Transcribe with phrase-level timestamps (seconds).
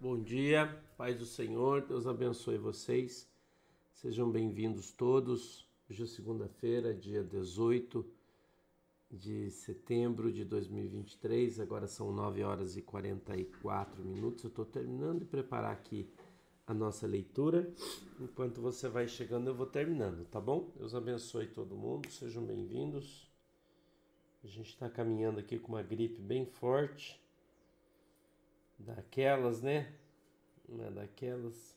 [0.00, 3.28] Bom dia, paz do Senhor, Deus abençoe vocês.
[3.92, 5.68] Sejam bem-vindos todos.
[5.90, 8.06] Hoje é segunda-feira, dia 18
[9.10, 11.58] de setembro de 2023.
[11.58, 14.44] Agora são 9 horas e 44 minutos.
[14.44, 16.08] Eu estou terminando de preparar aqui
[16.64, 17.68] a nossa leitura.
[18.20, 20.70] Enquanto você vai chegando, eu vou terminando, tá bom?
[20.76, 23.28] Deus abençoe todo mundo, sejam bem-vindos.
[24.44, 27.20] A gente está caminhando aqui com uma gripe bem forte
[28.78, 29.92] daquelas, né?
[30.68, 31.76] Uma daquelas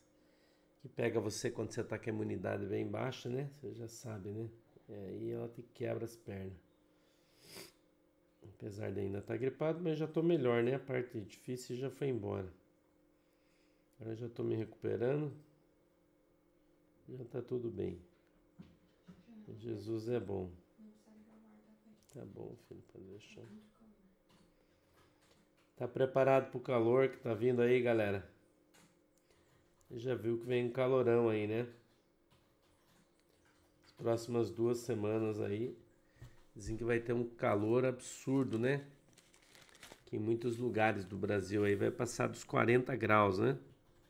[0.81, 3.49] que pega você quando você tá com a imunidade bem baixa, né?
[3.61, 4.49] Você já sabe, né?
[4.89, 6.57] E aí ela te quebra as pernas.
[8.43, 10.75] Apesar de ainda estar tá gripado, mas já tô melhor, né?
[10.75, 12.51] A parte difícil já foi embora.
[13.99, 15.31] Agora já tô me recuperando.
[17.07, 17.99] Já tá tudo bem.
[19.57, 20.49] Jesus é bom.
[22.13, 23.70] Tá bom, filho, pode deixar.
[25.81, 28.29] Tá preparado pro calor que tá vindo aí, galera?
[29.89, 31.67] Já viu que vem um calorão aí, né?
[33.83, 35.75] As próximas duas semanas aí.
[36.55, 38.85] Dizem que vai ter um calor absurdo, né?
[40.05, 43.57] Que em muitos lugares do Brasil aí vai passar dos 40 graus, né?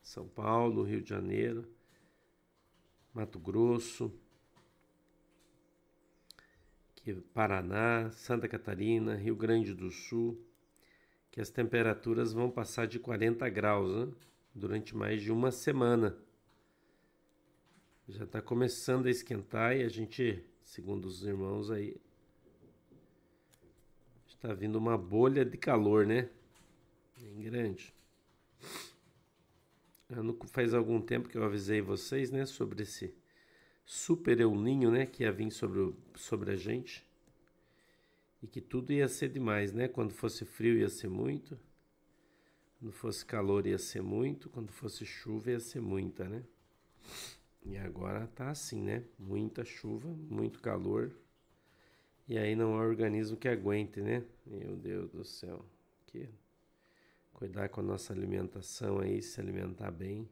[0.04, 1.66] São Paulo, Rio de Janeiro,
[3.14, 4.14] Mato Grosso,
[7.34, 10.51] Paraná, Santa Catarina, Rio Grande do Sul
[11.32, 14.14] que as temperaturas vão passar de 40 graus né?
[14.54, 16.18] durante mais de uma semana.
[18.08, 21.96] Já está começando a esquentar e a gente, segundo os irmãos aí,
[24.28, 26.30] está vindo uma bolha de calor, né?
[27.18, 27.94] Bem grande.
[30.10, 33.16] Não, faz algum tempo que eu avisei vocês, né, sobre esse
[33.86, 37.10] super euninho, né, que ia vir sobre, sobre a gente
[38.42, 39.88] e que tudo ia ser demais, né?
[39.88, 41.60] Quando fosse frio ia ser muito,
[42.80, 46.44] quando fosse calor ia ser muito, quando fosse chuva ia ser muita, né?
[47.64, 49.04] E agora tá assim, né?
[49.20, 51.12] Muita chuva, muito calor.
[52.28, 54.24] E aí não há organismo que aguente, né?
[54.46, 55.64] Meu Deus do céu.
[56.08, 56.28] Que
[57.34, 60.28] cuidar com a nossa alimentação aí, se alimentar bem.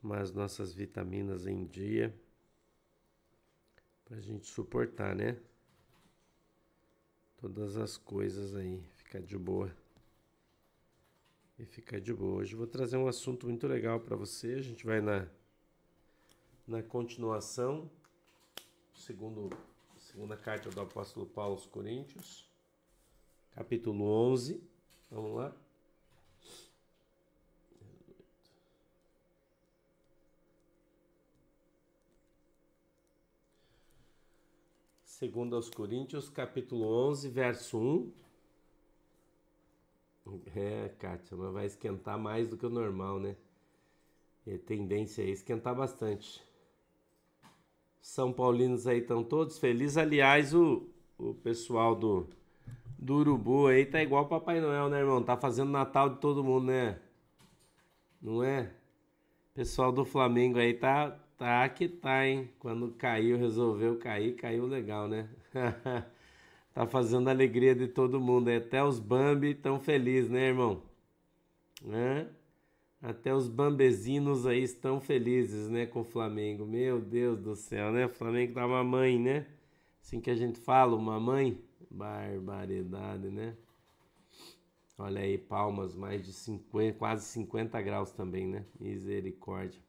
[0.00, 2.14] Mas nossas vitaminas em dia
[4.04, 5.36] pra gente suportar, né?
[7.44, 9.70] Todas as coisas aí, ficar de boa.
[11.58, 12.40] E ficar de boa.
[12.40, 14.54] Hoje vou trazer um assunto muito legal para você.
[14.54, 15.28] A gente vai na
[16.66, 17.90] na continuação,
[18.94, 19.50] segundo
[19.98, 22.48] segunda carta do apóstolo Paulo aos Coríntios,
[23.54, 24.62] capítulo 11.
[25.10, 25.63] Vamos lá.
[35.24, 38.12] Segundo aos Coríntios, capítulo 11, verso 1.
[40.54, 43.34] É, Kátia, mas vai esquentar mais do que o normal, né?
[44.46, 46.44] E tendência é esquentar bastante.
[48.02, 49.96] São Paulinos aí estão todos felizes.
[49.96, 52.28] Aliás, o, o pessoal do,
[52.98, 55.22] do Urubu aí tá igual Papai Noel, né, irmão?
[55.22, 57.00] Tá fazendo Natal de todo mundo, né?
[58.20, 58.70] Não é?
[59.54, 62.50] Pessoal do Flamengo aí tá Tá que tá, hein?
[62.58, 65.28] Quando caiu, resolveu cair, caiu legal, né?
[66.72, 68.48] tá fazendo a alegria de todo mundo.
[68.50, 70.82] Até os Bambi estão felizes, né, irmão?
[71.82, 72.28] Né?
[73.04, 76.64] Até os bambezinos aí estão felizes, né, com o Flamengo.
[76.64, 78.06] Meu Deus do céu, né?
[78.06, 79.46] O Flamengo tá uma mãe, né?
[80.00, 81.60] Assim que a gente fala, uma mãe.
[81.90, 83.54] Barbaridade, né?
[84.96, 88.64] Olha aí, palmas, mais de 50, quase 50 graus também, né?
[88.80, 89.82] Misericórdia.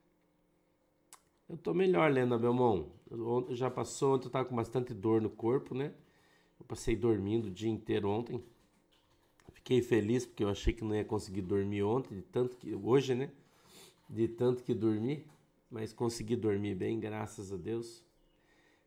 [1.47, 2.89] Eu tô melhor, Lenda Belmont.
[3.11, 5.93] Ontem já passou, ontem eu tava com bastante dor no corpo, né?
[6.59, 8.43] Eu passei dormindo o dia inteiro ontem.
[9.53, 13.13] Fiquei feliz porque eu achei que não ia conseguir dormir ontem, de tanto que hoje,
[13.13, 13.31] né?
[14.09, 15.23] De tanto que dormi,
[15.69, 18.03] mas consegui dormir bem, graças a Deus.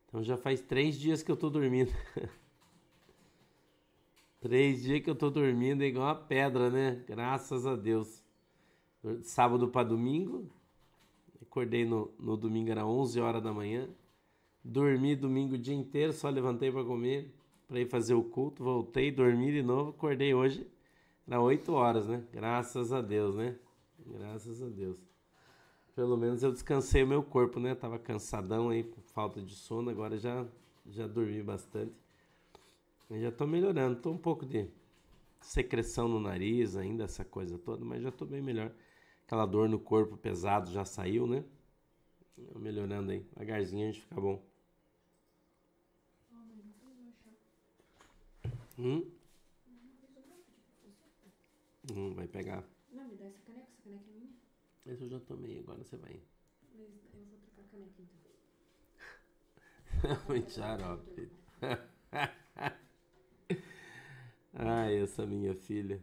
[0.05, 1.93] Então já faz três dias que eu tô dormindo.
[4.41, 7.03] três dias que eu tô dormindo é igual a pedra, né?
[7.07, 8.21] Graças a Deus.
[9.21, 10.49] Sábado para domingo,
[11.59, 13.89] Acordei no, no domingo, era 11 horas da manhã.
[14.63, 17.33] Dormi domingo o dia inteiro, só levantei para comer,
[17.67, 18.63] para ir fazer o culto.
[18.63, 19.89] Voltei, dormi de novo.
[19.89, 20.65] Acordei hoje,
[21.27, 22.23] era 8 horas, né?
[22.31, 23.57] Graças a Deus, né?
[24.07, 25.05] Graças a Deus.
[25.93, 27.75] Pelo menos eu descansei o meu corpo, né?
[27.75, 30.45] Tava cansadão aí por falta de sono, agora já,
[30.89, 31.91] já dormi bastante.
[33.09, 34.65] Eu já tô melhorando, tô um pouco de
[35.41, 38.71] secreção no nariz ainda, essa coisa toda, mas já tô bem melhor.
[39.29, 41.45] Aquela dor no corpo pesado já saiu, né?
[42.55, 43.19] Melhorando aí.
[43.19, 44.41] Devagarzinho a gente fica bom.
[48.79, 49.05] Hum?
[51.93, 52.63] Hum, vai pegar.
[52.91, 54.31] Não, me dá essa caneca, essa caneca é minha.
[54.87, 56.19] Esse eu já tomei, agora você vai.
[56.73, 58.31] Mas eu vou trocar a caneca então.
[60.27, 61.29] Muito xarope.
[64.55, 66.01] Ai, essa minha filha.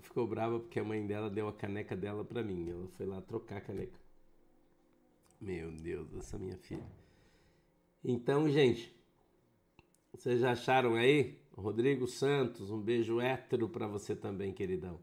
[0.00, 2.70] Ficou brava porque a mãe dela deu a caneca dela pra mim.
[2.70, 3.98] Ela foi lá trocar a caneca.
[5.40, 6.86] Meu Deus, essa minha filha.
[8.04, 8.94] Então, gente,
[10.12, 11.38] vocês já acharam aí?
[11.56, 15.00] Rodrigo Santos, um beijo hétero pra você também, queridão.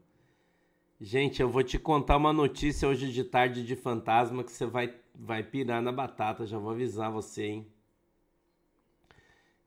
[0.98, 4.94] Gente, eu vou te contar uma notícia hoje de tarde de fantasma que você vai,
[5.14, 7.66] vai pirar na batata, já vou avisar você, hein?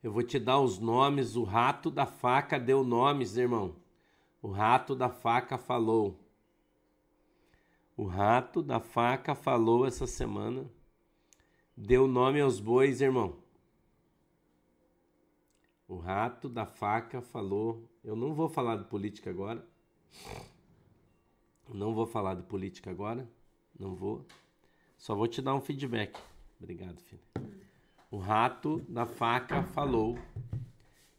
[0.01, 3.75] Eu vou te dar os nomes, o rato da faca deu nomes, irmão.
[4.41, 6.17] O rato da faca falou.
[7.97, 10.65] O rato da faca falou essa semana.
[11.75, 13.37] Deu nome aos bois, irmão.
[15.85, 17.83] O rato da faca falou.
[18.01, 19.67] Eu não vou falar de política agora.
[21.67, 23.29] Não vou falar de política agora.
[23.77, 24.25] Não vou.
[24.97, 26.17] Só vou te dar um feedback.
[26.57, 27.21] Obrigado, filho.
[28.09, 30.17] O rato da faca falou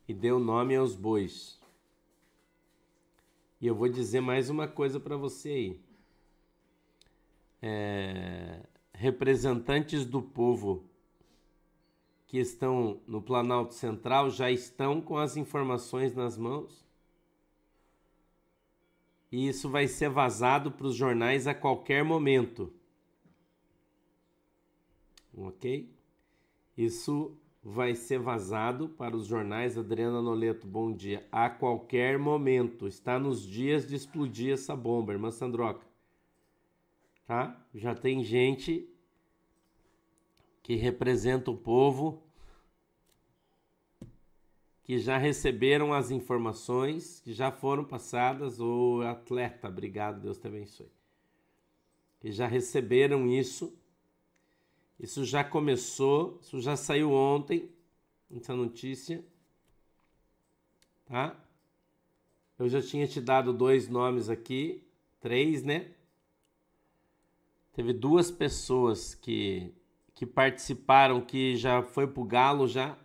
[0.09, 1.60] e deu nome aos bois.
[3.61, 5.81] E eu vou dizer mais uma coisa para você aí.
[7.61, 8.63] É,
[8.95, 10.89] representantes do povo
[12.27, 16.87] que estão no Planalto Central já estão com as informações nas mãos.
[19.31, 22.73] E isso vai ser vazado para os jornais a qualquer momento.
[25.37, 25.93] Ok?
[26.77, 29.77] Isso vai ser vazado para os jornais.
[29.77, 31.27] Adriana Noleto, bom dia.
[31.31, 32.87] A qualquer momento.
[32.87, 35.87] Está nos dias de explodir essa bomba, irmã Sandroca.
[37.27, 37.65] Tá?
[37.75, 38.89] Já tem gente
[40.63, 42.23] que representa o povo
[44.91, 50.91] que já receberam as informações, que já foram passadas, o atleta, obrigado, Deus te abençoe.
[52.19, 53.80] Que já receberam isso
[55.01, 57.71] isso já começou, isso já saiu ontem,
[58.31, 59.25] essa notícia.
[61.07, 61.35] Tá?
[62.59, 64.87] Eu já tinha te dado dois nomes aqui,
[65.19, 65.95] três, né?
[67.73, 69.73] Teve duas pessoas que,
[70.15, 72.99] que participaram, que já foi pro Galo já.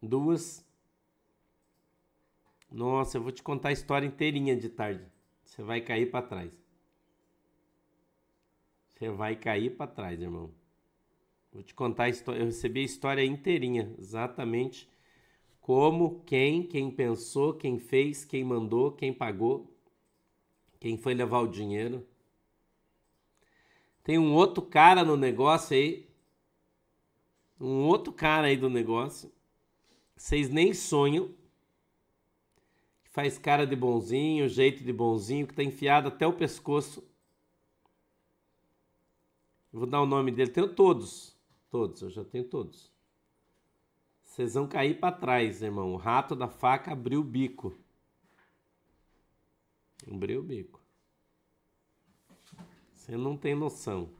[0.00, 0.64] Duas.
[2.70, 5.04] Nossa, eu vou te contar a história inteirinha de tarde.
[5.42, 6.52] Você vai cair para trás.
[8.86, 10.61] Você vai cair para trás, irmão.
[11.52, 12.40] Vou te contar a história.
[12.40, 14.90] Eu recebi a história inteirinha, exatamente
[15.62, 19.72] como, quem, quem pensou, quem fez, quem mandou, quem pagou,
[20.80, 22.04] quem foi levar o dinheiro.
[24.02, 26.10] Tem um outro cara no negócio aí,
[27.60, 29.30] um outro cara aí do negócio.
[30.16, 31.28] Vocês nem sonham.
[33.04, 37.04] Que faz cara de bonzinho, jeito de bonzinho, que tá enfiado até o pescoço.
[39.72, 40.50] Vou dar o nome dele.
[40.50, 41.31] Tenho todos.
[41.72, 42.92] Todos, eu já tenho todos.
[44.22, 45.94] Vocês vão cair para trás, irmão.
[45.94, 47.74] O rato da faca abriu o bico.
[50.06, 50.82] Abriu o bico.
[52.92, 54.10] Você não tem noção.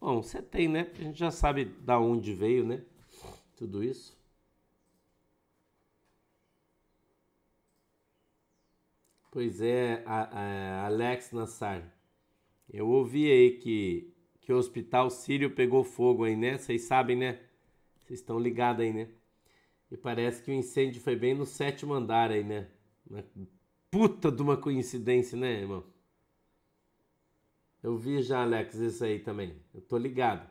[0.00, 0.90] Bom, você tem, né?
[0.94, 2.82] A gente já sabe da onde veio, né?
[3.58, 4.18] Tudo isso.
[9.30, 11.94] Pois é, a, a Alex Nassar.
[12.72, 14.09] Eu ouvi aí que
[14.50, 16.58] que o Hospital Sírio pegou fogo aí, né?
[16.58, 17.38] Vocês sabem, né?
[18.00, 19.08] Vocês estão ligados aí, né?
[19.88, 22.66] E parece que o incêndio foi bem no sétimo andar aí, né?
[23.08, 23.24] Uma
[23.92, 25.84] puta de uma coincidência, né, irmão?
[27.80, 29.54] Eu vi já, Alex, isso aí também.
[29.72, 30.50] Eu tô ligado.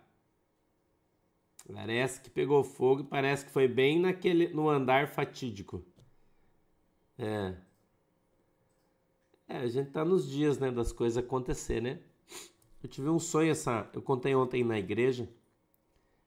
[1.69, 5.85] Parece que pegou fogo e parece que foi bem naquele, no andar fatídico.
[7.17, 7.53] É.
[9.45, 11.99] É, a gente tá nos dias, né, das coisas acontecer, né?
[12.81, 15.29] Eu tive um sonho essa, eu contei ontem na igreja,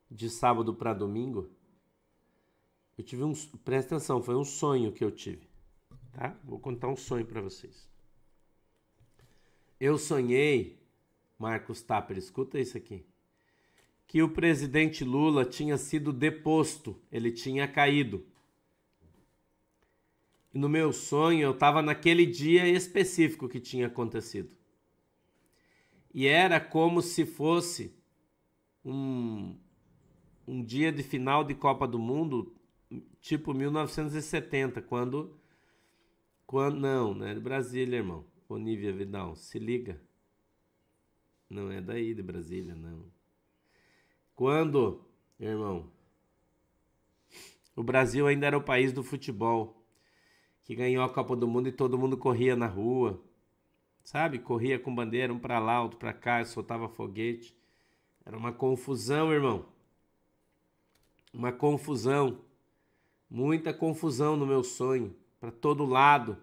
[0.09, 1.49] de sábado para domingo.
[2.95, 3.33] Eu tive um,
[3.63, 5.47] presta atenção, foi um sonho que eu tive,
[6.11, 6.37] tá?
[6.43, 7.89] Vou contar um sonho para vocês.
[9.79, 10.79] Eu sonhei,
[11.39, 13.03] Marcos Tapper, escuta isso aqui,
[14.07, 18.23] que o presidente Lula tinha sido deposto, ele tinha caído.
[20.53, 24.51] E no meu sonho eu estava naquele dia específico que tinha acontecido
[26.13, 27.97] e era como se fosse
[28.85, 29.57] um,
[30.47, 32.53] um dia de final de Copa do Mundo,
[33.19, 35.39] tipo 1970, quando.
[36.45, 38.25] quando não, não é de Brasília, irmão.
[38.47, 39.99] Onívia Vidal, se liga.
[41.49, 43.11] Não é daí de Brasília, não.
[44.35, 45.03] Quando,
[45.39, 45.91] irmão,
[47.75, 49.83] o Brasil ainda era o país do futebol,
[50.63, 53.23] que ganhou a Copa do Mundo e todo mundo corria na rua
[54.03, 54.39] sabe?
[54.39, 57.55] Corria com bandeira um para lá, outro para cá, soltava foguete.
[58.25, 59.65] Era uma confusão, irmão.
[61.33, 62.39] Uma confusão.
[63.29, 66.37] Muita confusão no meu sonho, para todo lado.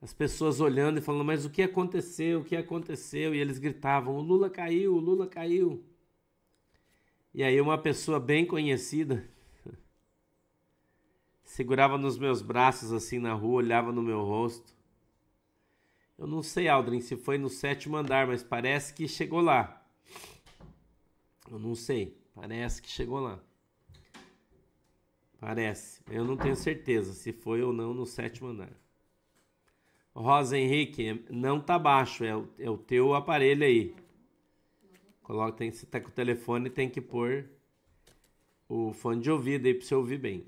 [0.00, 2.40] As pessoas olhando e falando: "Mas o que aconteceu?
[2.40, 5.84] O que aconteceu?" E eles gritavam: "O Lula caiu, o Lula caiu".
[7.34, 9.28] E aí uma pessoa bem conhecida
[11.44, 14.77] segurava nos meus braços assim na rua, olhava no meu rosto.
[16.18, 19.80] Eu não sei, Aldrin, se foi no sétimo andar, mas parece que chegou lá.
[21.48, 23.40] Eu não sei, parece que chegou lá.
[25.38, 28.72] Parece, eu não tenho certeza se foi ou não no sétimo andar.
[30.12, 33.94] Rosa Henrique, não tá baixo, é o, é o teu aparelho aí.
[35.22, 37.48] Coloca, tem, você tá com o telefone, tem que pôr
[38.68, 40.44] o fone de ouvido aí para você ouvir bem.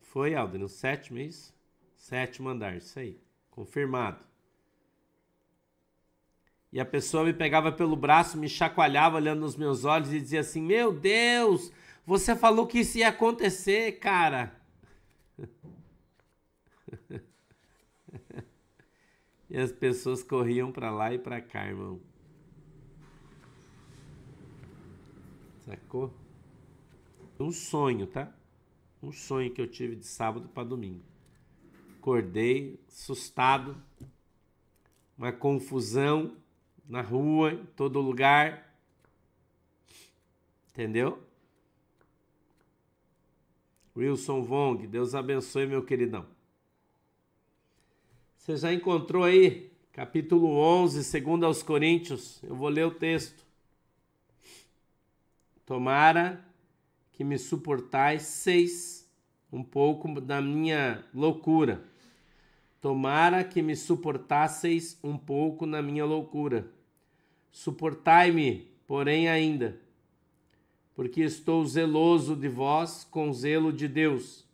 [0.00, 1.54] Foi, Aldo, no sétimo, é isso?
[1.94, 3.20] Sétimo andar, isso aí.
[3.48, 4.25] Confirmado.
[6.72, 10.40] E a pessoa me pegava pelo braço, me chacoalhava olhando nos meus olhos e dizia
[10.40, 11.72] assim: Meu Deus,
[12.04, 14.60] você falou que isso ia acontecer, cara.
[19.48, 22.00] e as pessoas corriam para lá e para cá, irmão.
[25.60, 26.14] Sacou?
[27.40, 28.32] Um sonho, tá?
[29.02, 31.02] Um sonho que eu tive de sábado para domingo.
[31.98, 33.76] Acordei assustado,
[35.18, 36.36] uma confusão
[36.88, 38.74] na rua, em todo lugar.
[40.72, 41.22] Entendeu?
[43.96, 46.26] Wilson Vong, Deus abençoe, meu queridão.
[48.36, 52.42] Você já encontrou aí, capítulo 11, segundo aos Coríntios.
[52.42, 53.44] Eu vou ler o texto.
[55.64, 56.44] Tomara
[57.12, 59.10] que me suportais seis
[59.50, 61.82] um pouco da minha loucura.
[62.80, 66.70] Tomara que me suportasseis um pouco na minha loucura.
[67.56, 69.80] Suportai-me, porém, ainda,
[70.94, 74.44] porque estou zeloso de vós com zelo de Deus,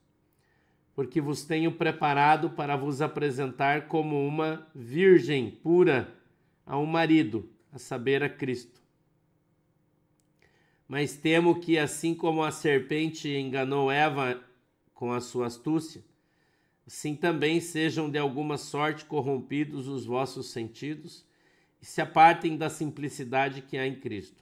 [0.94, 6.14] porque vos tenho preparado para vos apresentar como uma virgem pura
[6.64, 8.80] a um marido, a saber, a Cristo.
[10.86, 14.40] Mas temo que, assim como a serpente enganou Eva
[14.94, 16.04] com a sua astúcia,
[16.86, 21.26] assim também sejam de alguma sorte corrompidos os vossos sentidos
[21.82, 24.40] e se apartem da simplicidade que há em Cristo.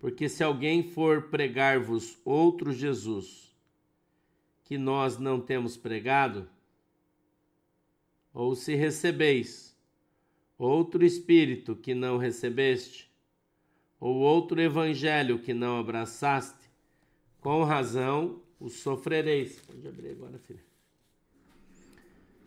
[0.00, 3.54] Porque se alguém for pregar-vos outro Jesus,
[4.64, 6.48] que nós não temos pregado,
[8.32, 9.78] ou se recebeis
[10.58, 13.08] outro Espírito que não recebeste,
[14.00, 16.68] ou outro Evangelho que não abraçaste,
[17.40, 19.60] com razão o sofrereis.
[19.60, 20.73] Pode abrir agora, filha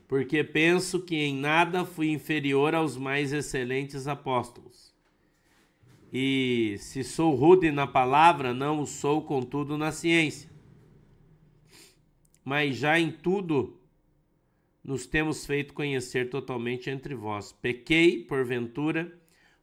[0.07, 4.95] porque penso que em nada fui inferior aos mais excelentes apóstolos.
[6.11, 10.49] E se sou rude na palavra, não o sou, contudo, na ciência.
[12.45, 13.77] Mas já em tudo
[14.81, 17.51] nos temos feito conhecer totalmente entre vós.
[17.51, 19.13] Pequei, porventura,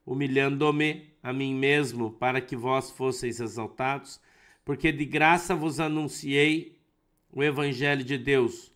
[0.05, 4.21] humilhando-me a mim mesmo, para que vós fosseis exaltados,
[4.63, 6.77] porque de graça vos anunciei
[7.31, 8.74] o Evangelho de Deus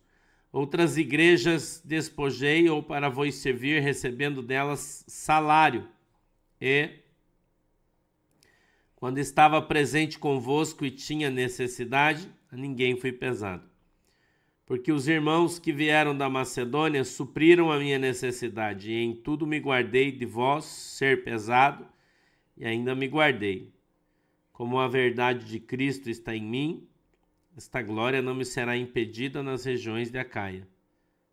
[0.52, 5.86] Outras igrejas despojei ou para vos servir, recebendo delas salário.
[6.60, 6.90] E,
[8.96, 13.70] quando estava presente convosco e tinha necessidade, a ninguém fui pesado.
[14.66, 19.58] Porque os irmãos que vieram da Macedônia supriram a minha necessidade, e em tudo me
[19.58, 21.86] guardei de vós ser pesado,
[22.56, 23.72] e ainda me guardei.
[24.52, 26.88] Como a verdade de Cristo está em mim,
[27.60, 30.66] esta glória não me será impedida nas regiões de Acaia.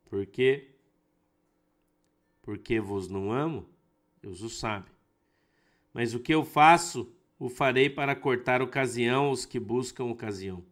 [0.10, 0.72] Por quê?
[2.42, 3.66] Porque vos não amo?
[4.22, 4.92] Deus o sabe.
[5.94, 10.66] Mas o que eu faço, o farei para cortar ocasião aos que buscam ocasião,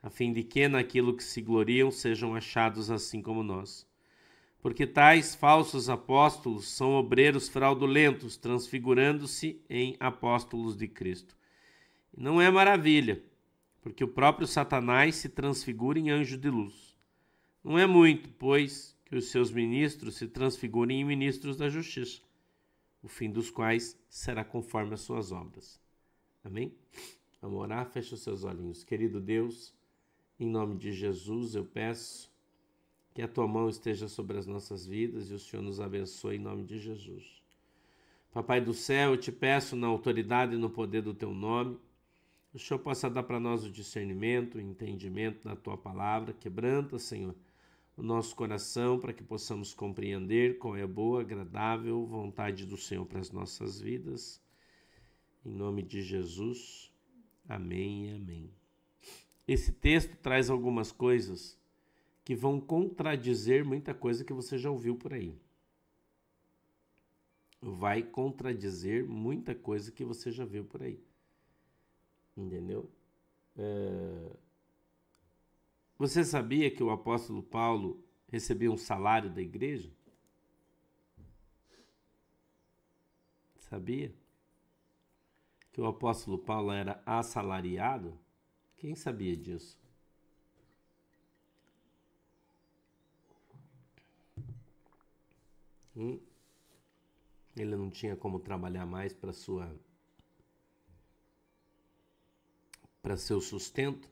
[0.00, 3.84] a fim de que naquilo que se gloriam sejam achados assim como nós.
[4.62, 11.36] Porque tais falsos apóstolos são obreiros fraudulentos, transfigurando-se em apóstolos de Cristo.
[12.16, 13.20] Não é maravilha
[13.84, 16.96] porque o próprio Satanás se transfigura em anjo de luz.
[17.62, 22.22] Não é muito, pois, que os seus ministros se transfigurem em ministros da justiça,
[23.02, 25.78] o fim dos quais será conforme as suas obras.
[26.42, 26.74] Amém?
[27.42, 28.82] Vamos orar, fecha os seus olhinhos.
[28.82, 29.74] Querido Deus,
[30.40, 32.32] em nome de Jesus, eu peço
[33.12, 36.40] que a tua mão esteja sobre as nossas vidas e o Senhor nos abençoe em
[36.40, 37.42] nome de Jesus.
[38.32, 41.78] Papai do céu, eu te peço na autoridade e no poder do teu nome,
[42.54, 46.32] o Senhor possa dar para nós o discernimento, o entendimento da tua palavra.
[46.32, 47.34] Quebranta, Senhor,
[47.96, 53.04] o nosso coração para que possamos compreender qual é a boa, agradável vontade do Senhor
[53.06, 54.40] para as nossas vidas.
[55.44, 56.92] Em nome de Jesus.
[57.48, 58.50] Amém e amém.
[59.48, 61.58] Esse texto traz algumas coisas
[62.24, 65.36] que vão contradizer muita coisa que você já ouviu por aí.
[67.60, 71.02] Vai contradizer muita coisa que você já viu por aí.
[72.36, 72.90] Entendeu?
[73.56, 74.36] É...
[75.98, 79.92] Você sabia que o apóstolo Paulo recebia um salário da igreja?
[83.58, 84.12] Sabia?
[85.72, 88.18] Que o apóstolo Paulo era assalariado?
[88.76, 89.78] Quem sabia disso?
[95.96, 96.20] Hum?
[97.56, 99.74] Ele não tinha como trabalhar mais para sua
[103.04, 104.08] para seu sustento.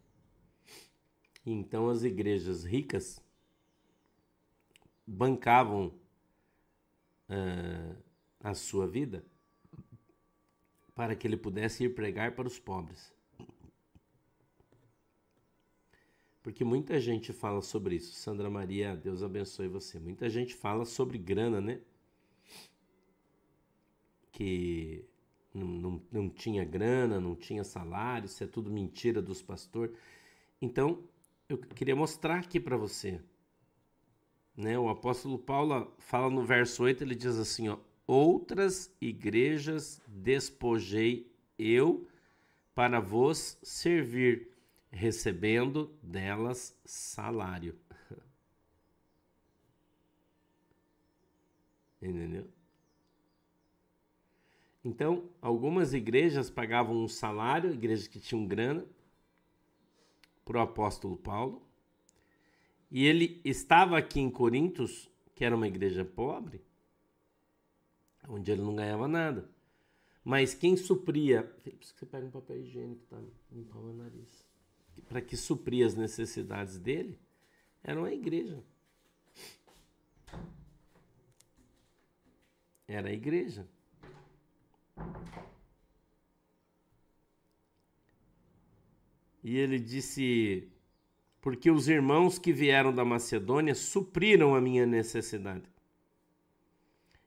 [1.47, 3.25] Então as igrejas ricas
[5.07, 5.95] bancavam
[7.27, 7.97] uh,
[8.39, 9.25] a sua vida
[10.95, 13.11] para que ele pudesse ir pregar para os pobres.
[16.43, 18.13] Porque muita gente fala sobre isso.
[18.13, 19.99] Sandra Maria, Deus abençoe você.
[19.99, 21.81] Muita gente fala sobre grana, né?
[24.31, 25.09] Que
[25.55, 29.95] não, não, não tinha grana, não tinha salário, isso é tudo mentira dos pastores.
[30.61, 31.03] Então,
[31.49, 33.21] eu queria mostrar aqui para você.
[34.57, 34.79] Né?
[34.79, 42.07] O apóstolo Paulo fala no verso 8, ele diz assim, ó, outras igrejas despojei eu
[42.75, 44.49] para vos servir,
[44.91, 47.77] recebendo delas salário.
[52.01, 52.47] Entendeu?
[54.85, 58.85] Então, algumas igrejas pagavam um salário, igrejas que tinham grana,
[60.45, 61.63] para o apóstolo Paulo.
[62.91, 66.61] E ele estava aqui em Corintos, que era uma igreja pobre,
[68.29, 69.49] onde ele não ganhava nada.
[70.25, 71.51] Mas quem supria.
[71.81, 73.21] Isso que você pega um papel higiênico, tá?
[73.51, 74.45] Limpar o nariz.
[75.09, 77.19] Para que supria as necessidades dele,
[77.83, 78.63] era uma igreja.
[82.87, 83.67] Era a igreja.
[89.43, 90.69] E ele disse:
[91.41, 95.65] Porque os irmãos que vieram da Macedônia supriram a minha necessidade.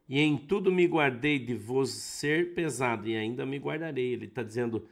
[0.07, 4.13] E em tudo me guardei de vos ser pesado, e ainda me guardarei.
[4.13, 4.87] Ele está dizendo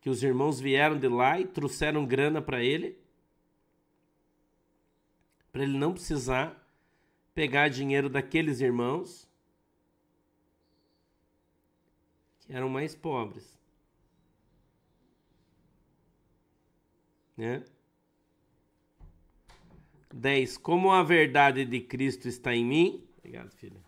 [0.00, 2.98] que os irmãos vieram de lá e trouxeram grana para ele,
[5.50, 6.62] para ele não precisar
[7.34, 9.28] pegar dinheiro daqueles irmãos
[12.46, 13.58] que eram mais pobres.
[17.36, 17.64] Né?
[20.14, 20.56] 10.
[20.58, 23.06] Como a verdade de Cristo está em mim.
[23.18, 23.80] Obrigado, filha.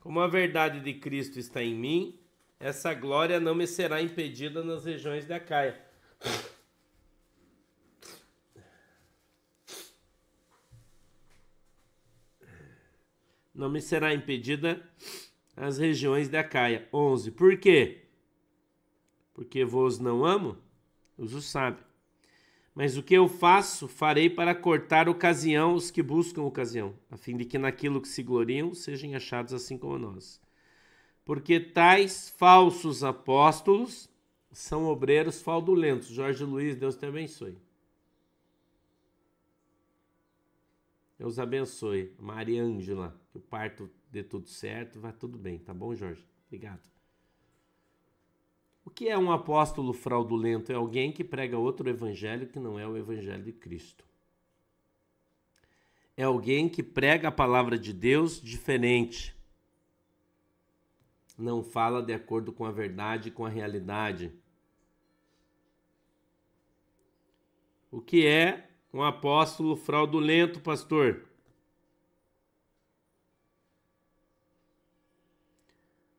[0.00, 2.18] Como a verdade de Cristo está em mim,
[2.60, 5.82] essa glória não me será impedida nas regiões da Caia.
[13.54, 14.80] Não me será impedida
[15.60, 16.88] as regiões da Caia.
[16.92, 17.32] 11.
[17.32, 18.04] Por quê?
[19.34, 20.56] Porque vos não amo?
[21.16, 21.82] Os o sabe.
[22.74, 27.36] Mas o que eu faço, farei para cortar ocasião os que buscam ocasião, a fim
[27.36, 30.40] de que naquilo que se gloriam sejam achados assim como nós.
[31.24, 34.08] Porque tais falsos apóstolos
[34.52, 36.08] são obreiros fraudulentos.
[36.08, 37.58] Jorge Luiz, Deus te abençoe.
[41.18, 42.14] Deus abençoe.
[42.18, 46.24] Maria Ângela, que o parto dê tudo certo, vai tudo bem, tá bom, Jorge?
[46.46, 46.88] Obrigado.
[48.84, 50.72] O que é um apóstolo fraudulento?
[50.72, 54.06] É alguém que prega outro evangelho que não é o evangelho de Cristo.
[56.16, 59.36] É alguém que prega a palavra de Deus diferente.
[61.36, 64.32] Não fala de acordo com a verdade, com a realidade.
[67.90, 71.24] O que é um apóstolo fraudulento, pastor?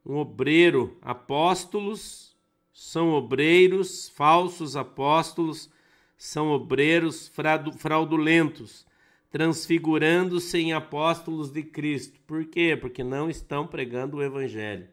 [0.06, 2.36] Um obreiro, apóstolos
[2.74, 5.70] são obreiros, falsos apóstolos,
[6.18, 7.32] são obreiros
[7.78, 8.88] fraudulentos,
[9.30, 12.20] transfigurando-se em apóstolos de Cristo.
[12.22, 12.78] Por quê?
[12.80, 14.88] Porque não estão pregando o Evangelho,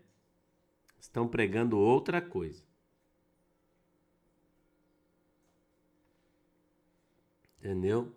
[0.98, 2.65] estão pregando outra coisa.
[7.66, 8.14] Entendeu?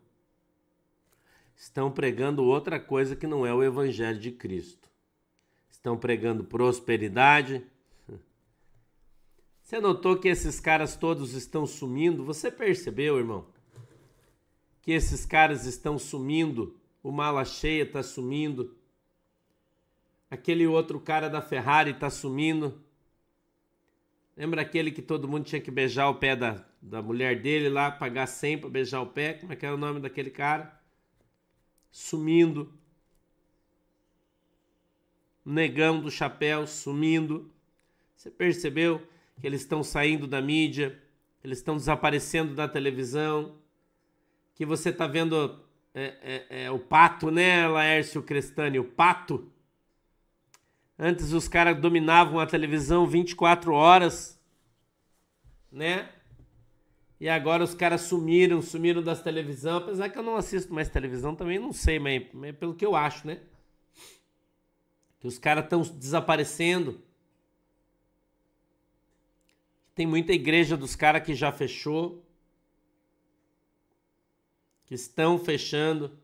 [1.56, 4.88] Estão pregando outra coisa que não é o Evangelho de Cristo.
[5.72, 7.66] Estão pregando prosperidade,
[9.60, 12.24] você notou que esses caras todos estão sumindo?
[12.26, 13.46] Você percebeu, irmão?
[14.82, 18.76] que esses caras estão sumindo, o mala cheia está sumindo,
[20.30, 22.84] aquele outro cara da Ferrari está sumindo.
[24.36, 27.92] Lembra aquele que todo mundo tinha que beijar o pé da, da mulher dele lá,
[27.92, 29.34] pagar 100 para beijar o pé?
[29.34, 30.80] Como é que era o nome daquele cara?
[31.92, 32.74] Sumindo.
[35.46, 37.52] Negão do chapéu sumindo.
[38.16, 39.02] Você percebeu
[39.40, 41.02] que eles estão saindo da mídia,
[41.44, 43.56] eles estão desaparecendo da televisão,
[44.56, 45.60] que você está vendo
[45.94, 48.78] é, é, é, o pato, né, Laércio Crestani?
[48.78, 49.50] O pato
[51.02, 54.38] Antes os caras dominavam a televisão 24 horas,
[55.72, 56.10] né?
[57.20, 59.78] E agora os caras sumiram, sumiram das televisão.
[59.78, 62.96] Apesar que eu não assisto mais televisão também, não sei, mas, mas pelo que eu
[62.96, 63.42] acho, né?
[65.20, 67.04] Que os caras estão desaparecendo.
[69.94, 72.26] Tem muita igreja dos caras que já fechou.
[74.86, 76.18] Que estão fechando.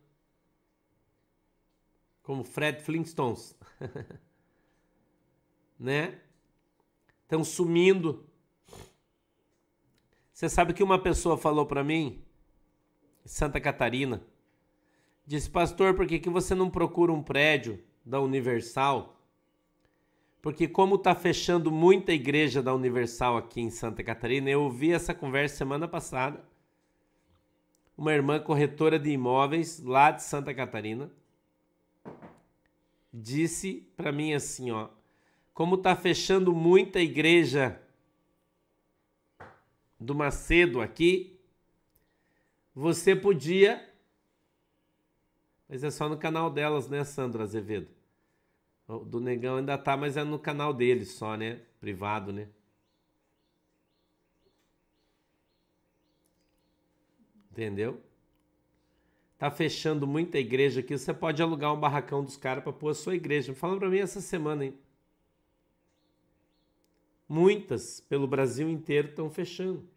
[2.24, 3.54] Como Fred Flintstones.
[5.78, 6.22] né?
[7.24, 8.26] Estão sumindo.
[10.36, 12.22] Você sabe que uma pessoa falou para mim,
[13.24, 14.22] Santa Catarina,
[15.26, 19.18] disse: Pastor, por que, que você não procura um prédio da Universal?
[20.42, 25.14] Porque, como está fechando muita igreja da Universal aqui em Santa Catarina, eu ouvi essa
[25.14, 26.44] conversa semana passada.
[27.98, 31.10] Uma irmã corretora de imóveis lá de Santa Catarina
[33.14, 34.90] disse para mim assim: ó,
[35.54, 37.82] como está fechando muita igreja
[40.00, 41.40] do Macedo aqui,
[42.74, 43.90] você podia.
[45.68, 47.88] Mas é só no canal delas, né, Sandra Azevedo?
[48.88, 51.62] O do Negão ainda tá, mas é no canal deles só, né?
[51.80, 52.48] Privado, né?
[57.52, 58.02] Entendeu?
[59.38, 60.98] Tá fechando muita igreja aqui.
[60.98, 63.54] Você pode alugar um barracão dos caras para pôr a sua igreja.
[63.54, 64.78] Falando para mim essa semana, hein?
[67.28, 69.88] Muitas pelo Brasil inteiro estão fechando.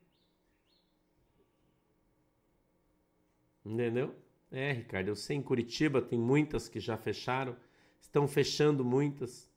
[3.65, 4.15] Entendeu?
[4.51, 7.55] É, Ricardo, eu sei em Curitiba tem muitas que já fecharam,
[8.01, 9.49] estão fechando muitas.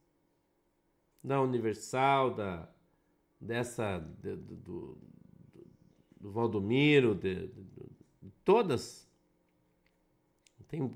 [1.23, 2.67] Da Universal, da
[3.39, 4.97] dessa de, do, do,
[6.19, 9.10] do Valdomiro, de, de, todas.
[10.67, 10.89] Tem,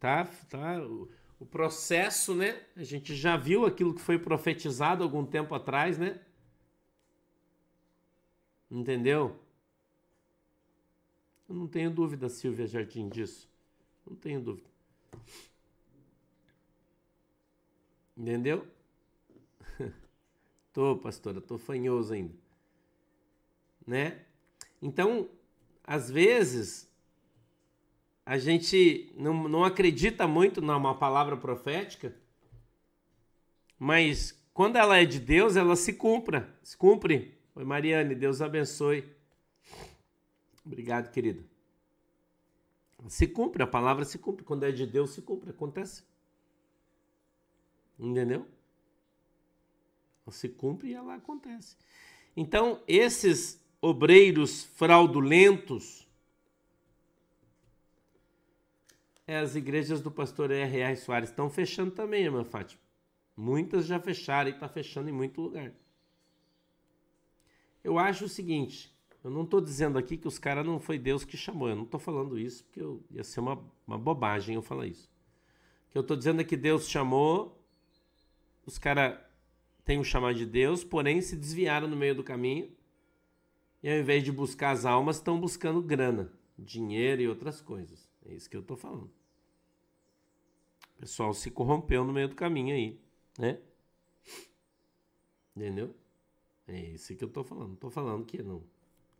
[0.00, 0.78] tá, tá,
[1.42, 2.64] o processo, né?
[2.76, 6.20] A gente já viu aquilo que foi profetizado algum tempo atrás, né?
[8.70, 9.36] Entendeu?
[11.48, 13.50] Eu não tenho dúvida, Silvia Jardim, disso.
[14.06, 14.68] Não tenho dúvida.
[18.16, 18.64] Entendeu?
[20.72, 22.34] tô, pastora, tô fanhoso ainda.
[23.84, 24.24] Né?
[24.80, 25.28] Então,
[25.82, 26.88] às vezes,
[28.24, 32.14] a gente não, não acredita muito numa palavra profética,
[33.78, 37.36] mas quando ela é de Deus, ela se cumpra, se cumpre.
[37.54, 39.04] Oi, Mariane, Deus abençoe.
[40.64, 41.42] Obrigado, querida.
[43.08, 44.44] Se cumpre, a palavra se cumpre.
[44.44, 46.04] Quando é de Deus, se cumpre, acontece.
[47.98, 48.46] Entendeu?
[50.30, 51.76] Se cumpre e ela acontece.
[52.36, 56.04] Então, esses obreiros fraudulentos, é,
[59.26, 60.96] as igrejas do pastor R.R.
[60.96, 62.80] Soares estão fechando também, irmã Fátima.
[63.36, 65.72] Muitas já fecharam e está fechando em muito lugar.
[67.82, 71.24] Eu acho o seguinte, eu não estou dizendo aqui que os caras não foi Deus
[71.24, 74.62] que chamou, eu não estou falando isso porque eu, ia ser uma, uma bobagem eu
[74.62, 75.10] falar isso.
[75.88, 77.60] O que eu estou dizendo é que Deus chamou,
[78.66, 79.18] os caras
[79.84, 82.70] têm o chamado de Deus, porém se desviaram no meio do caminho
[83.82, 88.11] e ao invés de buscar as almas, estão buscando grana, dinheiro e outras coisas.
[88.26, 89.10] É isso que eu estou falando.
[90.96, 93.00] O pessoal se corrompeu no meio do caminho aí,
[93.38, 93.60] né?
[95.56, 95.94] Entendeu?
[96.66, 97.70] É isso que eu estou falando.
[97.70, 98.62] Não tô falando que não.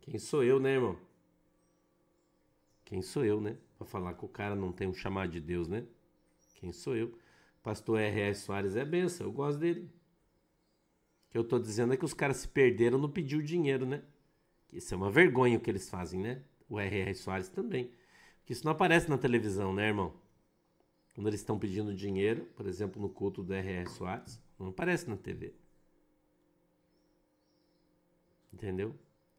[0.01, 0.97] Quem sou eu, né, irmão?
[2.85, 3.57] Quem sou eu, né?
[3.77, 5.85] Para falar que o cara não tem um chamado de Deus, né?
[6.55, 7.17] Quem sou eu?
[7.61, 8.41] Pastor R.S.
[8.41, 9.89] Soares é benção, eu gosto dele.
[11.27, 13.85] O que eu tô dizendo é que os caras se perderam no pedir o dinheiro,
[13.85, 14.03] né?
[14.71, 16.43] Isso é uma vergonha o que eles fazem, né?
[16.67, 17.13] O R.R.
[17.15, 17.91] Soares também.
[18.45, 20.13] Que isso não aparece na televisão, né, irmão?
[21.13, 23.87] Quando eles estão pedindo dinheiro, por exemplo, no culto do R.R.
[23.89, 25.53] Soares, não aparece na TV.
[28.51, 28.95] Entendeu?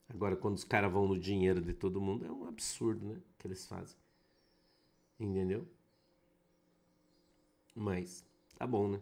[0.09, 3.21] Agora, quando os caras vão no dinheiro de todo mundo, é um absurdo, né?
[3.39, 3.97] Que eles fazem.
[5.19, 5.67] Entendeu?
[7.75, 8.25] Mas,
[8.57, 9.01] tá bom, né?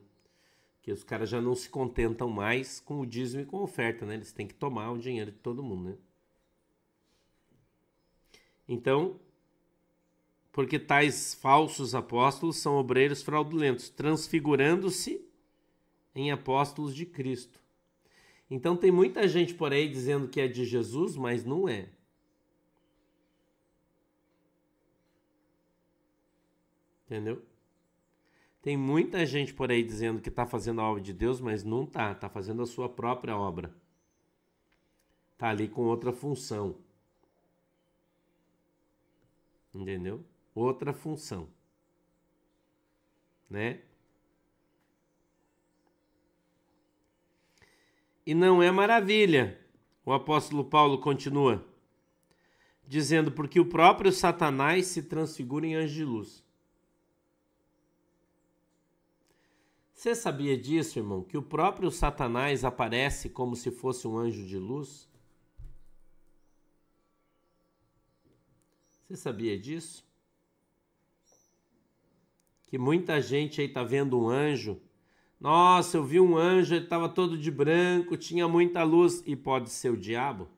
[0.80, 4.06] Que os caras já não se contentam mais com o dízimo e com a oferta,
[4.06, 4.14] né?
[4.14, 5.96] Eles têm que tomar o dinheiro de todo mundo, né?
[8.66, 9.20] Então,
[10.52, 15.26] porque tais falsos apóstolos são obreiros fraudulentos, transfigurando-se
[16.14, 17.58] em apóstolos de Cristo.
[18.50, 21.88] Então tem muita gente por aí dizendo que é de Jesus, mas não é.
[27.06, 27.42] Entendeu?
[28.60, 31.84] Tem muita gente por aí dizendo que está fazendo a obra de Deus, mas não
[31.84, 33.74] está, está fazendo a sua própria obra.
[35.32, 36.76] Está ali com outra função.
[39.74, 40.22] Entendeu?
[40.54, 41.48] Outra função.
[43.48, 43.80] Né?
[48.26, 49.58] E não é maravilha.
[50.04, 51.64] O apóstolo Paulo continua
[52.86, 56.44] dizendo porque o próprio Satanás se transfigura em anjo de luz.
[59.94, 61.22] Você sabia disso, irmão?
[61.22, 65.08] Que o próprio Satanás aparece como se fosse um anjo de luz?
[69.06, 70.04] Você sabia disso?
[72.72, 74.80] Que muita gente aí tá vendo um anjo.
[75.38, 79.68] Nossa, eu vi um anjo, ele estava todo de branco, tinha muita luz e pode
[79.68, 80.48] ser o diabo?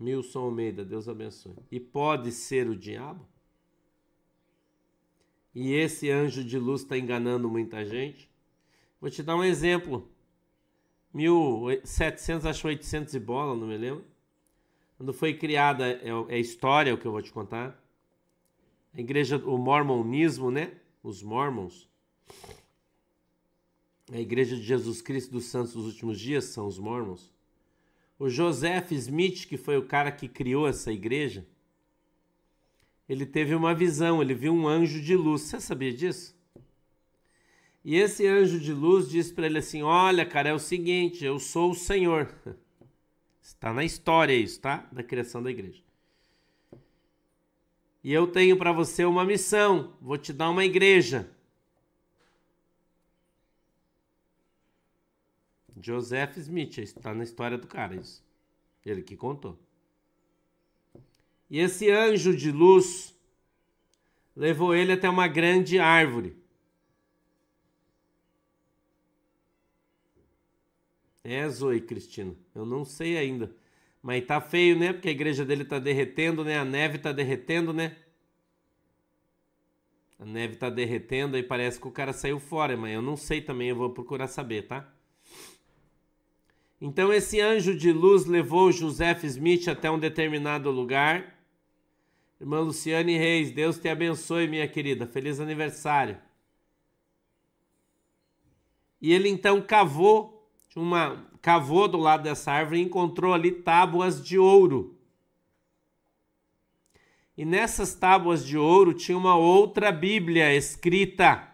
[0.00, 1.54] Milson Almeida, Deus abençoe.
[1.70, 3.28] E pode ser o diabo?
[5.54, 8.26] E esse anjo de luz está enganando muita gente?
[8.98, 10.10] Vou te dar um exemplo.
[11.12, 14.13] 1700, acho 800 e bola, não me lembro.
[14.96, 17.82] Quando foi criada, é, é história o que eu vou te contar.
[18.92, 20.72] A igreja, o mormonismo, né?
[21.02, 21.88] Os mormons.
[24.12, 27.32] A igreja de Jesus Cristo dos Santos dos Últimos Dias são os mormons.
[28.18, 31.46] O Joseph Smith, que foi o cara que criou essa igreja,
[33.08, 35.42] ele teve uma visão, ele viu um anjo de luz.
[35.42, 36.34] Você sabia disso?
[37.84, 41.38] E esse anjo de luz disse para ele assim: Olha, cara, é o seguinte, eu
[41.38, 42.32] sou o Senhor.
[43.44, 44.88] Está na história isso, tá?
[44.90, 45.82] Da criação da igreja.
[48.02, 49.94] E eu tenho para você uma missão.
[50.00, 51.30] Vou te dar uma igreja.
[55.78, 58.24] Joseph Smith, está na história do cara isso.
[58.84, 59.58] Ele que contou.
[61.50, 63.14] E esse anjo de luz
[64.34, 66.34] levou ele até uma grande árvore.
[71.24, 73.50] É, Zoe Cristina, eu não sei ainda.
[74.02, 74.92] Mas tá feio, né?
[74.92, 76.58] Porque a igreja dele tá derretendo, né?
[76.58, 77.96] A neve tá derretendo, né?
[80.18, 83.40] A neve tá derretendo e parece que o cara saiu fora, mas eu não sei
[83.40, 84.86] também, eu vou procurar saber, tá?
[86.78, 91.38] Então esse anjo de luz levou Joseph Smith até um determinado lugar.
[92.38, 95.06] Irmã Luciane Reis, Deus te abençoe, minha querida.
[95.06, 96.18] Feliz aniversário.
[99.00, 100.33] E ele então cavou,
[100.76, 104.98] uma, cavou do lado dessa árvore e encontrou ali tábuas de ouro.
[107.36, 111.50] E nessas tábuas de ouro tinha uma outra Bíblia escrita.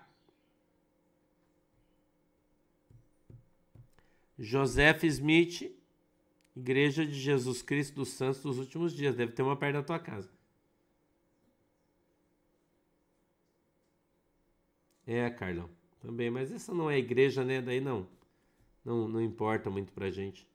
[4.38, 5.74] Joseph Smith,
[6.56, 9.14] Igreja de Jesus Cristo dos Santos dos Últimos Dias.
[9.14, 10.30] Deve ter uma perto da tua casa.
[15.06, 15.68] É, Carlão.
[16.00, 17.61] Também, mas essa não é igreja, né?
[17.61, 18.06] Daí não.
[18.84, 20.46] Não, não importa muito pra gente.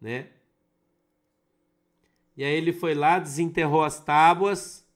[0.00, 0.28] Né?
[2.36, 4.86] E aí ele foi lá, desenterrou as tábuas,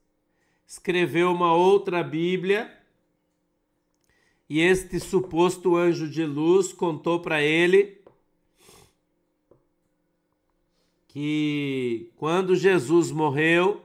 [0.67, 2.77] escreveu uma outra Bíblia
[4.49, 8.01] e este suposto anjo de luz contou para ele
[11.09, 13.83] que quando Jesus morreu,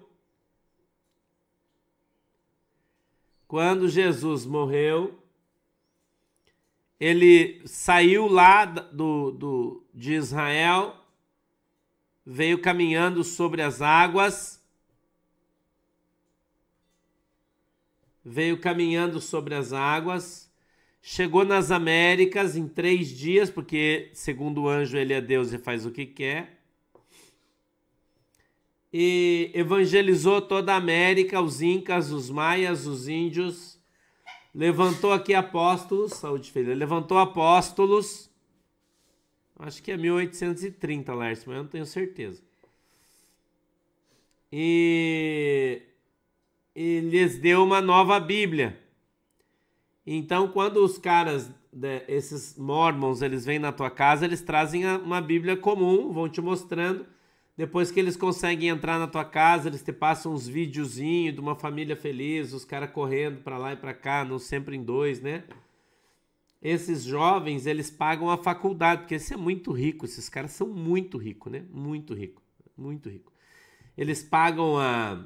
[3.48, 5.21] quando Jesus morreu,
[7.02, 10.96] ele saiu lá do, do, de Israel,
[12.26, 14.64] veio caminhando sobre as águas,
[18.24, 20.50] veio caminhando sobre as águas,
[21.04, 25.84] Chegou nas Américas em três dias, porque, segundo o anjo, ele é Deus e faz
[25.84, 26.62] o que quer.
[28.94, 33.71] E evangelizou toda a América, os Incas, os Maias, os Índios.
[34.54, 38.30] Levantou aqui apóstolos, saúde filha, levantou apóstolos.
[39.58, 42.42] Acho que é 1830, Lércio, mas eu não tenho certeza.
[44.52, 45.82] E,
[46.76, 48.78] e lhes deu uma nova Bíblia.
[50.06, 55.22] Então, quando os caras, né, esses mormons, eles vêm na tua casa, eles trazem uma
[55.22, 57.06] Bíblia comum, vão te mostrando.
[57.62, 61.54] Depois que eles conseguem entrar na tua casa, eles te passam uns videozinhos de uma
[61.56, 65.44] família feliz, os caras correndo para lá e para cá, não sempre em dois, né?
[66.60, 71.20] esses jovens, eles pagam a faculdade, porque esse é muito rico, esses caras são muito
[71.20, 71.64] ricos, né?
[71.72, 72.42] Muito rico,
[72.76, 73.32] muito rico.
[73.96, 75.24] Eles pagam a,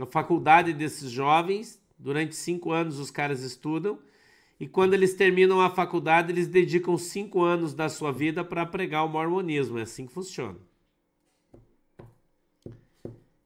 [0.00, 4.00] a faculdade desses jovens, durante cinco anos os caras estudam,
[4.58, 9.04] e quando eles terminam a faculdade, eles dedicam cinco anos da sua vida para pregar
[9.04, 10.58] o mormonismo, é assim que funciona.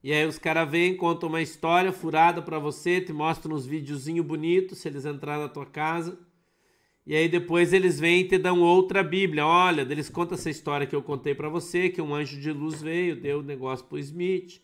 [0.03, 4.25] E aí os caras vêm, contam uma história furada para você, te mostram uns videozinhos
[4.25, 6.17] bonitos, se eles entrarem na tua casa
[7.05, 9.45] e aí depois eles vêm e te dão outra Bíblia.
[9.45, 12.81] Olha, eles contam essa história que eu contei para você, que um anjo de luz
[12.81, 14.61] veio, deu o negócio para o Smith.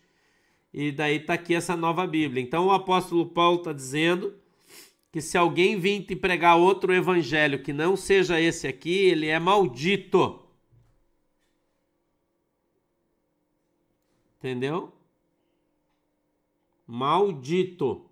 [0.74, 2.42] E daí tá aqui essa nova Bíblia.
[2.42, 4.36] Então o apóstolo Paulo está dizendo
[5.12, 9.40] que se alguém vir te pregar outro evangelho que não seja esse aqui, ele é
[9.40, 10.44] maldito.
[14.38, 14.94] Entendeu?
[16.88, 18.10] Maldito.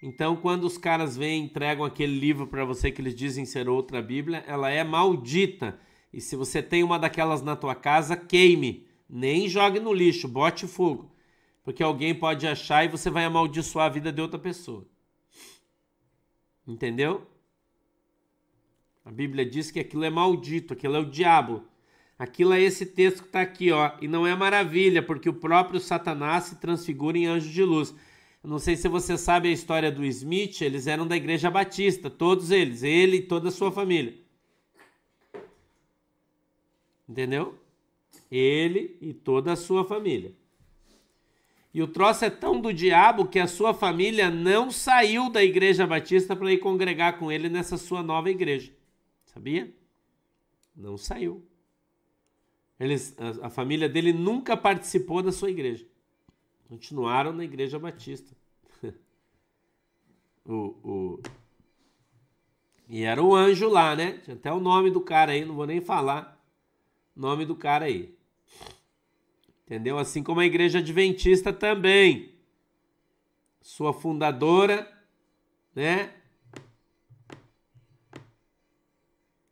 [0.00, 3.68] Então, quando os caras vêm e entregam aquele livro para você que eles dizem ser
[3.68, 5.78] outra Bíblia, ela é maldita.
[6.12, 8.86] E se você tem uma daquelas na tua casa, queime.
[9.08, 11.10] Nem jogue no lixo, bote fogo.
[11.64, 14.86] Porque alguém pode achar e você vai amaldiçoar a vida de outra pessoa.
[16.66, 17.26] Entendeu?
[19.04, 21.64] A Bíblia diz que aquilo é maldito, aquilo é o diabo.
[22.18, 23.92] Aquilo é esse texto que está aqui, ó.
[24.00, 27.94] E não é maravilha, porque o próprio Satanás se transfigura em anjo de luz.
[28.42, 32.52] Não sei se você sabe a história do Smith, eles eram da Igreja Batista, todos
[32.52, 34.14] eles, ele e toda a sua família.
[37.08, 37.58] Entendeu?
[38.30, 40.32] Ele e toda a sua família.
[41.74, 45.86] E o troço é tão do diabo que a sua família não saiu da Igreja
[45.86, 48.72] Batista para ir congregar com ele nessa sua nova igreja.
[49.26, 49.74] Sabia?
[50.74, 51.44] Não saiu.
[52.78, 55.86] Eles, a, a família dele nunca participou da sua igreja.
[56.68, 58.36] Continuaram na Igreja Batista.
[60.44, 61.22] o, o...
[62.88, 64.18] E era o anjo lá, né?
[64.18, 66.36] Tinha até o nome do cara aí, não vou nem falar
[67.14, 68.14] nome do cara aí.
[69.64, 69.98] Entendeu?
[69.98, 72.34] Assim como a Igreja Adventista também.
[73.62, 74.92] Sua fundadora,
[75.74, 76.12] né?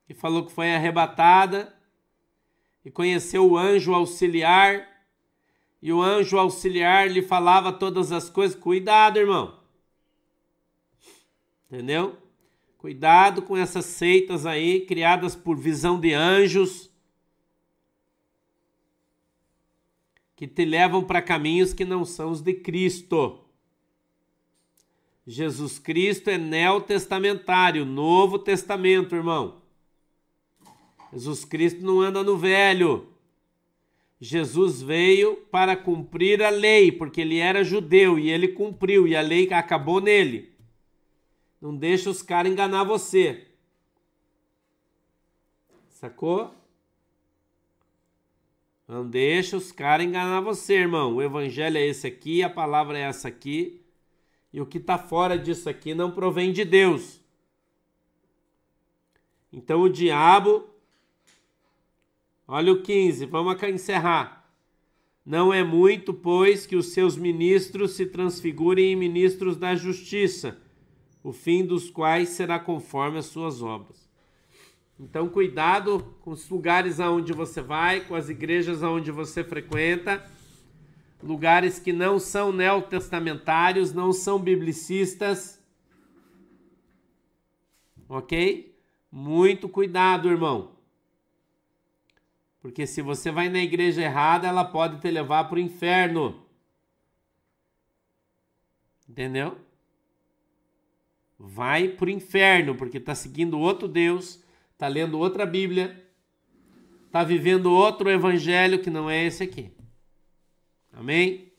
[0.07, 1.75] Que falou que foi arrebatada
[2.85, 4.87] e conheceu o anjo auxiliar
[5.81, 8.59] e o anjo auxiliar lhe falava todas as coisas.
[8.59, 9.61] Cuidado, irmão.
[11.67, 12.17] Entendeu?
[12.79, 16.91] Cuidado com essas seitas aí criadas por visão de anjos
[20.37, 23.41] que te levam para caminhos que não são os de Cristo.
[25.27, 29.64] Jesus Cristo é neotestamentário, Novo Testamento, irmão.
[31.15, 33.09] Jesus Cristo não anda no velho.
[34.21, 39.21] Jesus veio para cumprir a lei, porque ele era judeu e ele cumpriu e a
[39.21, 40.53] lei acabou nele.
[41.61, 43.47] Não deixa os caras enganar você.
[45.89, 46.53] Sacou?
[48.89, 51.15] Não deixa os caras enganar você, irmão.
[51.15, 53.81] O evangelho é esse aqui, a palavra é essa aqui.
[54.53, 57.21] E o que está fora disso aqui não provém de Deus.
[59.53, 60.74] Então o diabo
[62.47, 64.45] Olha o 15, vamos encerrar.
[65.25, 70.59] Não é muito, pois, que os seus ministros se transfigurem em ministros da justiça,
[71.23, 74.07] o fim dos quais será conforme as suas obras.
[75.01, 80.23] Então, cuidado com os lugares aonde você vai, com as igrejas aonde você frequenta,
[81.23, 85.59] lugares que não são neotestamentários, não são biblicistas.
[88.07, 88.79] Ok?
[89.11, 90.74] Muito cuidado, irmão.
[92.65, 96.43] Porque se você vai na igreja errada, ela pode te levar para o inferno.
[99.07, 99.59] Entendeu?
[101.39, 106.09] Vai para o inferno, porque está seguindo outro Deus, está lendo outra Bíblia,
[107.05, 109.71] está vivendo outro evangelho que não é esse aqui.
[110.91, 111.53] Amém?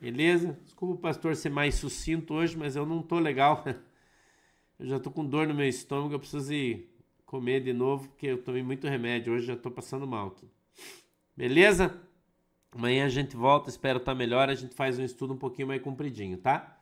[0.00, 0.58] Beleza?
[0.64, 3.62] Desculpa o pastor ser mais sucinto hoje, mas eu não estou legal.
[4.78, 6.91] Eu já estou com dor no meu estômago, eu preciso ir
[7.32, 9.32] comer de novo, porque eu tomei muito remédio.
[9.32, 10.46] Hoje já estou passando mal aqui.
[11.34, 11.98] Beleza?
[12.70, 14.50] Amanhã a gente volta, espero estar tá melhor.
[14.50, 16.78] A gente faz um estudo um pouquinho mais compridinho, tá?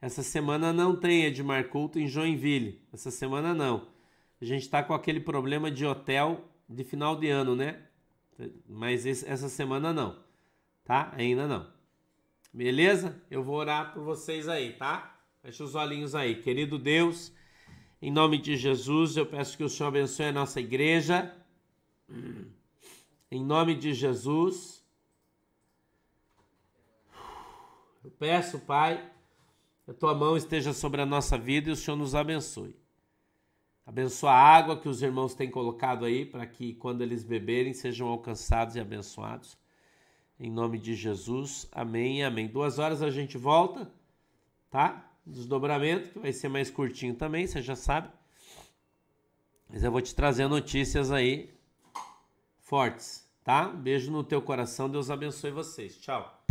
[0.00, 2.80] Essa semana não tem Edmar Culto em Joinville.
[2.90, 3.86] Essa semana não.
[4.40, 7.82] A gente está com aquele problema de hotel de final de ano, né?
[8.66, 10.18] Mas esse, essa semana não.
[10.84, 11.12] Tá?
[11.14, 11.70] Ainda não.
[12.50, 13.22] Beleza?
[13.30, 15.20] Eu vou orar por vocês aí, tá?
[15.42, 16.40] Fecha os olhinhos aí.
[16.40, 17.35] Querido Deus.
[18.00, 21.34] Em nome de Jesus, eu peço que o Senhor abençoe a nossa igreja.
[23.30, 24.84] Em nome de Jesus.
[28.04, 29.10] Eu peço, Pai,
[29.84, 32.76] que a tua mão esteja sobre a nossa vida e o Senhor nos abençoe.
[33.86, 38.08] Abençoa a água que os irmãos têm colocado aí para que quando eles beberem sejam
[38.08, 39.56] alcançados e abençoados.
[40.38, 41.66] Em nome de Jesus.
[41.72, 42.46] Amém amém.
[42.46, 43.90] Duas horas a gente volta,
[44.70, 45.05] tá?
[45.26, 48.08] Desdobramento, que vai ser mais curtinho também, você já sabe.
[49.68, 51.52] Mas eu vou te trazer notícias aí
[52.60, 53.68] fortes, tá?
[53.68, 54.88] beijo no teu coração.
[54.88, 55.96] Deus abençoe vocês.
[55.98, 56.46] Tchau.